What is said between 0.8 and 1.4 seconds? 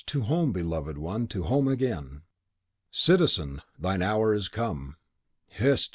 one,